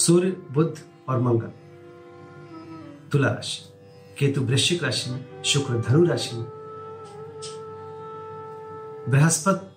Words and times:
सूर्य, 0.00 0.30
बुध 0.30 0.80
और 1.08 1.20
मंगल। 1.20 1.50
तुला 3.12 3.28
राशि। 3.28 3.72
केतु 4.18 4.40
वृश्चिक 4.40 4.84
राशि 4.84 5.10
में, 5.10 5.42
शुक्र 5.42 5.78
धनु 5.78 6.04
राशि 6.04 6.36
में। 6.36 6.44
बृहस्पति 9.08 9.76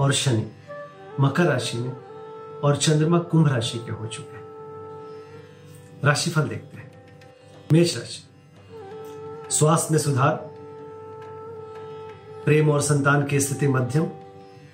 और 0.00 0.12
शनि 0.12 0.50
मकर 1.20 1.44
राशि 1.44 1.78
में 1.78 1.96
और 2.64 2.76
चंद्रमा 2.76 3.18
कुंभ 3.18 3.48
राशि 3.48 3.78
के 3.78 3.92
हो 3.92 4.06
चुके 4.06 4.36
हैं। 4.36 4.44
राशिफल 6.04 6.42
देखते 6.42 6.76
हैं। 6.76 7.04
मेष 7.72 7.98
राशि। 7.98 8.24
स्वास्थ्य 9.50 9.88
में 9.90 9.98
सुधार, 9.98 10.34
प्रेम 12.44 12.70
और 12.70 12.80
संतान 12.80 13.26
की 13.26 13.40
स्थिति 13.40 13.68
मध्यम, 13.68 14.06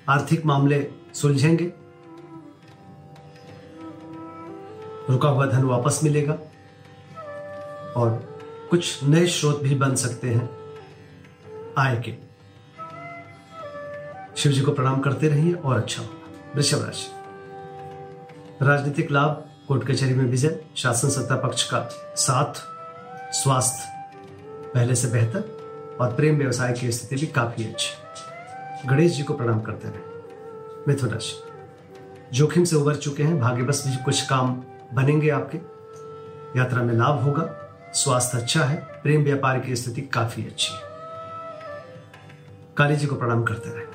आर्थिक 0.09 0.47
मामले 0.47 0.91
सुलझेंगे 1.15 1.86
रुका 5.11 5.29
हुआ 5.29 5.47
धन 5.47 5.63
वापस 5.63 6.01
मिलेगा। 6.05 6.33
और 7.97 8.39
कुछ 8.71 9.05
नए 9.05 9.27
स्रोत 9.27 9.63
भी 9.63 9.75
बन 9.75 9.95
सकते 9.95 10.29
हैं। 10.29 10.51
आय 11.79 11.97
के। 11.97 12.27
शिव 14.37 14.53
जी 14.53 14.61
को 14.61 14.73
प्रणाम 14.73 15.01
करते 15.01 15.29
रहिए 15.29 15.53
और 15.53 15.77
अच्छा 15.77 16.03
होगा 16.03 16.51
वृषभ 16.55 16.85
राशि। 16.85 17.11
राजनीतिक 18.63 19.11
लाभ 19.11 19.49
कोर्ट 19.69 19.89
कचहरी 19.89 20.15
में 20.15 20.25
विजय, 20.25 20.65
शासन 20.77 21.09
सत्ता 21.09 21.37
पक्ष 21.37 21.71
का 21.71 21.89
साथ, 22.17 22.55
स्वास्थ्य 23.33 23.93
पहले 24.75 24.95
से 24.95 25.09
बेहतर 25.09 25.41
और 26.01 26.15
प्रेम 26.15 26.39
व्यवसाय 26.39 26.73
की 26.73 26.93
स्थिति 26.93 27.17
भी 27.17 27.27
काफ़ी 27.27 27.65
अच्छी। 27.65 27.95
गणेश 28.89 29.13
जी 29.13 29.23
को 29.23 29.35
प्रणाम 29.35 29.61
करते 29.61 29.89
रहे। 29.89 30.01
मिथुन 30.89 31.11
राशि। 31.11 31.43
जोखिम 32.33 32.65
से 32.65 32.77
उबर 32.77 32.97
चुके 32.97 33.23
हैं, 33.23 33.41
भाग्यवश 33.41 33.85
भी 33.87 34.05
कुछ 34.05 34.27
काम 34.27 34.63
बनेंगे 34.95 35.31
आपके। 35.31 35.59
यात्रा 36.59 36.83
में 36.83 36.95
लाभ 36.95 37.23
होगा, 37.23 37.63
स्वास्थ्य 37.95 38.39
अच्छा 38.39 38.65
है, 38.65 38.77
प्रेम 38.77 39.25
व्यापार 39.25 39.61
की 39.61 39.77
स्थिति 39.77 40.01
काफ़ी 40.01 40.47
अच्छी 40.47 40.75
है। 40.75 40.81
काली 42.77 42.97
जी 42.97 43.07
को 43.07 43.17
प्रणाम 43.17 43.45
करते 43.45 43.71
रहे। 43.71 43.87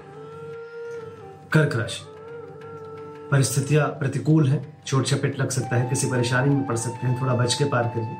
कर्क 1.52 1.75
राशि। 1.75 2.06
परिस्थितियाँ 3.31 3.88
प्रतिकूल 3.88 4.47
है, 4.47 4.78
चोट 4.86 5.06
चपेट 5.06 5.39
लग 5.39 5.50
सकता 5.50 5.75
है, 5.75 5.89
किसी 5.89 6.08
परेशानी 6.08 6.56
में 6.56 6.67
पड़ 6.67 6.75
सकते 6.75 7.08
हैं, 7.08 7.22
थोड़ा 7.22 7.34
बच 7.34 7.53
के 7.53 7.66
पार 7.66 7.84
करिए। 7.84 8.17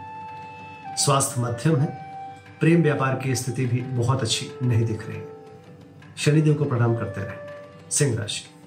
स्वास्थ्य 0.96 1.42
मध्यम 1.42 1.78
है, 1.78 2.12
प्रेम 2.60 2.84
व्यापार 2.84 3.16
की 3.16 3.36
स्थिति 3.36 3.66
भी 3.66 3.82
बहुत 3.82 4.22
अच्छी 4.22 4.52
नहीं 4.64 4.86
दिख 4.86 5.08
रही 5.08 5.18
है। 5.18 5.28
शनिदेव 6.18 6.54
को 6.54 6.66
प्रणाम 6.66 6.96
करते 6.96 7.22
रहे। 7.22 7.38
सिंह 7.92 8.18
राशि। 8.18 8.61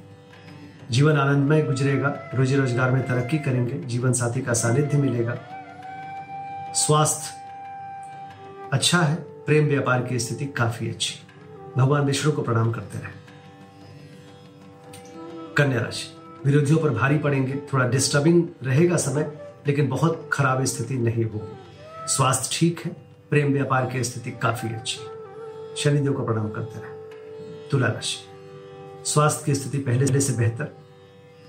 जीवन 0.90 1.16
आनंदमय 1.16 1.62
गुजरेगा। 1.62 2.30
रोजी 2.34 2.56
रोज़गार 2.56 2.90
में 2.90 3.06
तरक्की 3.06 3.38
करेंगे। 3.38 3.74
जीवन 3.74 4.12
साथी 4.12 4.40
का 4.40 4.52
सानिध्य 4.52 4.98
मिलेगा। 4.98 5.38
स्वास्थ्य 6.74 7.30
अच्छा 8.72 8.98
है। 8.98 9.14
प्रेम 9.14 9.66
व्यापार 9.66 10.02
की 10.02 10.18
स्थिति 10.18 10.46
काफ़ी 10.46 10.88
अच्छी। 10.88 11.14
भगवान 11.76 12.04
विष्णु 12.04 12.32
को 12.32 12.42
प्रणाम 12.42 12.72
करते 12.72 12.98
रहे। 12.98 13.12
कन्या 15.54 15.80
राशि। 15.80 16.16
विरोधियों 16.44 16.78
पर 16.78 16.90
भारी 16.90 17.18
पड़ेंगे। 17.18 17.54
थोड़ा 17.72 17.88
डिस्टर्बिंग 17.88 18.48
रहेगा 18.62 18.96
समय, 18.96 19.32
लेकिन 19.66 19.88
बहुत 19.88 20.30
खराब 20.32 20.64
स्थिति 20.64 20.94
नहीं 20.94 21.24
होगी। 21.24 21.58
स्वास्थ्य 22.06 22.50
ठीक 22.52 22.80
है। 22.84 22.90
प्रेम 23.30 23.52
व्यापार 23.52 23.86
की 23.86 24.04
स्थिति 24.04 24.30
काफ़ी 24.30 24.74
अच्छी। 24.74 24.98
शनिदेव 25.76 26.12
को 26.12 26.24
प्रणाम 26.24 26.50
करते 26.50 26.78
रहे। 26.78 26.92
तुला 27.70 27.86
राशि। 27.86 28.16
स्वास्थ्य 29.04 29.42
की 29.46 29.54
स्थिति 29.54 29.78
पहले 29.78 30.20
से 30.20 30.32
बेहतर। 30.32 30.83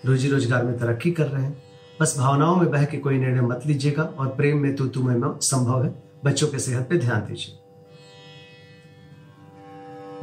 रोजी 0.06 0.30
रोज़गार 0.30 0.64
में 0.64 0.78
तरक्की 0.78 1.12
कर 1.12 1.28
रहे 1.28 1.44
हैं। 1.44 1.64
बस 2.02 2.16
भावनाओं 2.18 2.56
में 2.56 2.72
बह 2.72 2.86
के 2.86 2.98
कोई 2.98 3.18
निर्णय 3.18 3.42
मत 3.42 3.62
लीजिएगा 3.66 4.04
और 4.04 4.28
प्रेम 4.28 4.58
में 4.58 4.76
तो 4.76 4.88
तुम्हें 4.88 5.38
संभव 5.42 5.84
है। 5.84 5.94
बच्चों 6.26 6.48
के 6.48 6.60
सेहत 6.60 6.88
पे 6.90 6.98
ध्यान 6.98 7.22
दीजिए। 7.22 7.56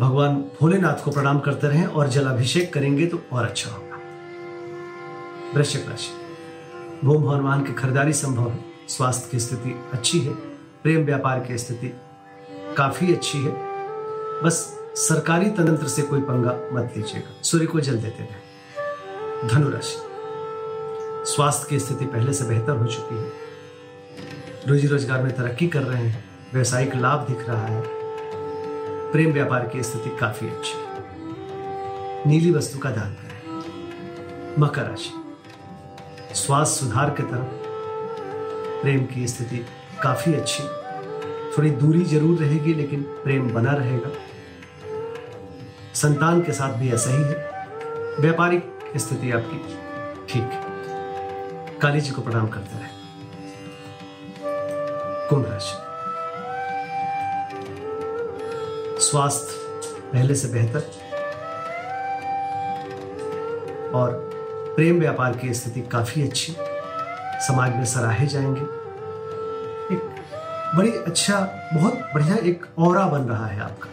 भगवान 0.00 0.34
भोलेनाथ 0.60 1.04
को 1.04 1.10
प्रणाम 1.10 1.38
करते 1.38 1.69
रहें 1.69 1.87
और 1.87 2.09
जलाभिषेक 2.09 2.72
करेंगे 2.75 3.06
तो 3.06 3.22
और 3.32 3.44
अच्छा 3.44 3.71
होगा। 3.71 3.98
वृश्चिक 5.54 5.88
राशि। 5.88 7.06
भूम 7.06 7.22
भवन 7.22 7.41
वाहन 7.41 7.65
की 7.65 7.72
खरीदारी 7.72 8.12
संभव 8.12 8.50
है। 8.50 8.59
स्वास्थ्य 8.88 9.28
की 9.31 9.41
स्थिति 9.41 9.75
अच्छी 9.92 10.19
है। 10.19 10.32
प्रेम 10.82 11.04
व्यापार 11.04 11.41
की 11.41 11.59
स्थिति 11.59 11.92
काफ़ी 12.76 13.12
अच्छी 13.15 13.38
है। 13.38 13.53
बस 14.42 14.56
सरकारी 14.98 15.50
तंत्र 15.50 15.88
से 15.88 16.03
कोई 16.03 16.21
पंगा 16.21 16.59
मत 16.72 16.94
लीजिएगा। 16.97 17.42
सूर्य 17.42 17.66
को 17.66 17.81
जल 17.81 17.98
देते 17.98 18.22
रहे। 18.22 18.50
धनु 19.42 19.70
राशि 19.70 19.97
स्वास्थ्य 21.32 21.66
की 21.70 21.78
स्थिति 21.78 22.04
पहले 22.04 22.32
से 22.32 22.44
बेहतर 22.44 22.76
हो 22.76 22.86
चुकी 22.86 23.14
है। 23.14 23.30
रोजी 24.69 24.86
रोज़गार 24.86 25.22
में 25.22 25.34
तरक्की 25.36 25.66
कर 25.69 25.82
रहे 25.82 26.03
हैं, 26.03 26.25
व्यवसायिक 26.53 26.94
लाभ 26.94 27.26
दिख 27.28 27.48
रहा 27.48 27.66
है। 27.66 27.82
प्रेम 29.12 29.32
व्यापार 29.32 29.69
की 29.69 29.82
स्थिति 29.82 30.16
काफ़ी 30.19 30.48
अच्छी 30.48 30.72
है। 30.72 32.26
नीली 32.26 32.50
वस्तु 32.50 32.78
का 32.78 32.91
दान 32.91 33.14
करें। 33.14 34.56
मकर 34.58 34.82
राशि। 34.82 35.12
स्वास्थ्य 36.34 36.84
सुधार 36.86 37.10
की 37.10 37.22
तरफ़ 37.22 38.82
प्रेम 38.82 39.04
की 39.04 39.26
स्थिति 39.28 39.64
काफ़ी 40.03 40.34
अच्छी 40.34 40.62
थोड़ी 41.56 41.70
दूरी 41.70 42.04
ज़रूर 42.04 42.38
रहेगी, 42.38 42.74
लेकिन 42.74 43.03
प्रेम 43.03 43.53
बना 43.53 43.72
रहेगा। 43.72 44.10
संतान 45.94 46.42
के 46.42 46.53
साथ 46.53 46.78
भी 46.78 46.92
ऐसा 46.92 47.10
ही 47.10 47.22
है। 47.22 47.50
व्यापारिक 48.20 48.70
स्थिति 48.97 49.32
आपकी। 49.32 49.58
ठीक। 50.26 50.50
काली 51.82 52.00
जी 52.00 52.10
को 52.10 52.22
प्रणाम 52.22 52.48
करते 52.48 52.78
रहे। 52.78 52.88
कुंभ 55.28 55.47
राशि। 55.48 55.76
स्वास्थ्य 59.00 59.54
पहले 60.12 60.34
से 60.34 60.48
बेहतर। 60.48 60.80
और 63.94 64.30
प्रेम 64.76 65.00
व्यापार 65.00 65.36
की 65.36 65.54
स्थिति 65.54 65.80
काफ़ी 65.80 66.22
अच्छी। 66.22 66.56
समाज 67.47 67.76
में 67.76 67.84
सराहे 67.84 68.26
जाएँगे। 68.26 68.62
एक 69.94 70.16
बड़ी 70.74 70.92
अच्छा 70.92 71.41
बहुत 71.74 71.94
बढ़िया 72.14 72.36
एक 72.36 72.66
और 72.78 73.09
बन 73.09 73.20
रहा 73.20 73.47
है 73.47 73.60
आपका। 73.60 73.88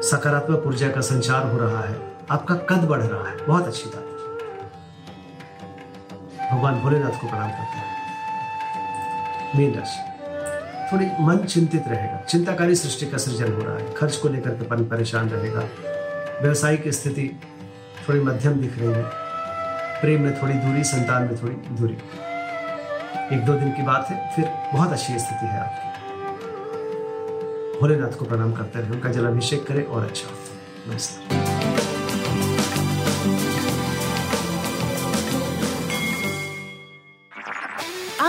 सकारात्मक 0.00 0.66
ऊर्जा 0.66 0.88
का 0.88 1.00
संचार 1.00 1.46
हो 1.46 1.58
रहा 1.58 1.80
है। 1.80 2.05
आपका 2.30 2.54
कद 2.54 2.84
बढ़ 2.84 3.00
रहा 3.00 3.30
है। 3.30 3.46
बहुत 3.46 3.66
अच्छी 3.66 3.84
बात। 3.86 4.02
भगवान 6.52 6.80
भोलेनाथ 6.80 7.10
को 7.10 7.28
प्रणाम 7.28 7.50
करते 7.50 7.78
हैं। 7.78 7.84
मीन 9.56 9.74
राशि। 9.74 10.00
थोड़ी 10.92 11.10
मन 11.20 11.36
चिंतित 11.36 11.84
रहेगा। 11.88 12.20
चिंताकारी 12.20 12.74
सृष्टि 12.74 13.06
का 13.06 13.18
सृजन 13.18 13.52
हो 13.52 13.60
रहा 13.62 13.76
है। 13.76 13.94
खर्च 13.94 14.16
को 14.16 14.28
लेकर 14.28 14.50
के 14.50 14.64
पन 14.64 14.84
परेशान 14.84 15.28
रहेगा। 15.28 15.60
व्यवसायिक 16.42 16.88
स्थिति 16.88 17.40
थोड़ी 18.08 18.20
मध्यम 18.20 18.52
दिख 18.52 18.78
रही 18.78 18.88
है। 18.88 19.04
प्रेम 20.00 20.22
में 20.22 20.42
थोड़ी 20.42 20.54
दूरी, 20.54 20.84
संतान 20.84 21.22
में 21.22 21.42
थोड़ी 21.42 21.54
दूरी। 21.54 21.98
एक 23.36 23.44
दो 23.44 23.54
दिन 23.54 23.72
की 23.72 23.82
बात 23.82 24.06
है, 24.10 24.36
फिर 24.36 24.44
बहुत 24.74 24.92
अच्छी 24.92 25.18
स्थिति 25.18 25.46
है 25.46 25.60
आपकी। 25.60 25.86
भोलेनाथ 27.80 28.18
को 28.18 28.24
प्रणाम 28.24 28.52
करते 28.52 28.80
रहे। 28.80 28.90
उनका 28.90 29.08
जलाभिषेक 29.08 29.66
करें 29.66 29.84
और 29.84 30.04
अच्छा 30.04 30.28
नमस्कार। 30.92 31.55